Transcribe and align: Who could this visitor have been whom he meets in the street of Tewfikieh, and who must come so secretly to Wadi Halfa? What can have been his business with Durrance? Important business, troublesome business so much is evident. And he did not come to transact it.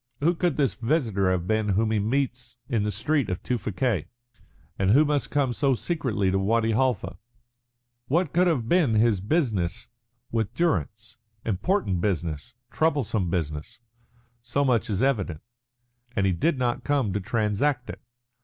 Who 0.19 0.33
could 0.33 0.57
this 0.57 0.73
visitor 0.73 1.29
have 1.29 1.45
been 1.45 1.69
whom 1.69 1.91
he 1.91 1.99
meets 1.99 2.57
in 2.67 2.81
the 2.81 2.91
street 2.91 3.29
of 3.29 3.43
Tewfikieh, 3.43 4.05
and 4.79 4.89
who 4.89 5.05
must 5.05 5.29
come 5.29 5.53
so 5.53 5.75
secretly 5.75 6.31
to 6.31 6.39
Wadi 6.39 6.71
Halfa? 6.71 7.17
What 8.07 8.33
can 8.33 8.47
have 8.47 8.67
been 8.67 8.95
his 8.95 9.21
business 9.21 9.89
with 10.31 10.55
Durrance? 10.55 11.17
Important 11.45 12.01
business, 12.01 12.55
troublesome 12.71 13.29
business 13.29 13.79
so 14.41 14.65
much 14.65 14.89
is 14.89 15.03
evident. 15.03 15.41
And 16.15 16.25
he 16.25 16.31
did 16.31 16.57
not 16.57 16.83
come 16.83 17.13
to 17.13 17.19
transact 17.19 17.87
it. 17.91 18.01